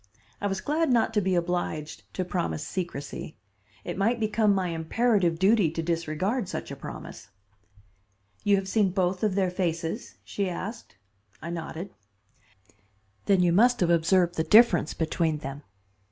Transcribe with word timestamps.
I 0.41 0.47
was 0.47 0.61
glad 0.61 0.89
not 0.91 1.13
to 1.13 1.21
be 1.21 1.35
obliged 1.35 2.11
to 2.15 2.25
promise 2.25 2.67
secrecy. 2.67 3.37
It 3.83 3.99
might 3.99 4.19
become 4.19 4.51
my 4.51 4.69
imperative 4.69 5.37
duty 5.37 5.69
to 5.73 5.83
disregard 5.83 6.49
such 6.49 6.71
a 6.71 6.75
promise. 6.75 7.29
"You 8.43 8.55
have 8.55 8.67
seen 8.67 8.89
both 8.93 9.21
of 9.23 9.35
their 9.35 9.51
faces?" 9.51 10.15
she 10.23 10.49
asked. 10.49 10.95
I 11.39 11.51
nodded. 11.51 11.93
"Then 13.27 13.43
you 13.43 13.53
must 13.53 13.79
have 13.79 13.91
observed 13.91 14.37
the 14.37 14.43
difference 14.43 14.95
between 14.95 15.37
them. 15.37 15.61